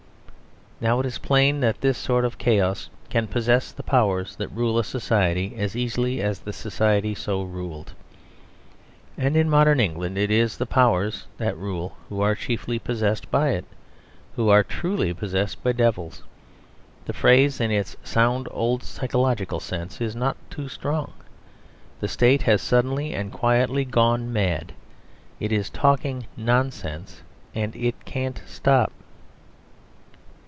Now 0.83 0.99
it 0.99 1.05
is 1.05 1.19
plain 1.19 1.59
that 1.59 1.79
this 1.81 1.95
sort 1.95 2.25
of 2.25 2.39
chaos 2.39 2.89
can 3.11 3.27
possess 3.27 3.71
the 3.71 3.83
powers 3.83 4.35
that 4.37 4.47
rule 4.47 4.79
a 4.79 4.83
society 4.83 5.53
as 5.55 5.75
easily 5.75 6.23
as 6.23 6.39
the 6.39 6.51
society 6.51 7.13
so 7.13 7.43
ruled. 7.43 7.93
And 9.15 9.37
in 9.37 9.47
modern 9.47 9.79
England 9.79 10.17
it 10.17 10.31
is 10.31 10.57
the 10.57 10.65
powers 10.65 11.27
that 11.37 11.55
rule 11.55 11.97
who 12.09 12.19
are 12.21 12.33
chiefly 12.33 12.79
possessed 12.79 13.29
by 13.29 13.49
it 13.49 13.65
who 14.35 14.49
are 14.49 14.63
truly 14.63 15.13
possessed 15.13 15.61
by 15.63 15.71
devils. 15.73 16.23
The 17.05 17.13
phrase, 17.13 17.61
in 17.61 17.69
its 17.69 17.95
sound 18.03 18.47
old 18.49 18.81
psychological 18.81 19.59
sense, 19.59 20.01
is 20.01 20.15
not 20.15 20.35
too 20.49 20.67
strong. 20.67 21.13
The 21.99 22.07
State 22.07 22.41
has 22.41 22.59
suddenly 22.59 23.13
and 23.13 23.31
quietly 23.31 23.85
gone 23.85 24.33
mad. 24.33 24.73
It 25.39 25.51
is 25.51 25.69
talking 25.69 26.25
nonsense; 26.35 27.21
and 27.53 27.75
it 27.75 28.03
can't 28.03 28.41
stop. 28.47 28.91